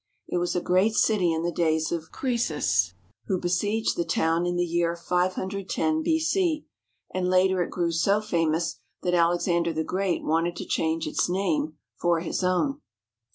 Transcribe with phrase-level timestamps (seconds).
[0.27, 2.95] It was a great city in the days of Croesus,
[3.27, 6.25] who besieged the town in the year 510, b.
[6.37, 6.65] a;
[7.15, 11.77] and later it grew so famous that Alexander the Great wanted to change its name
[11.99, 12.81] for his own.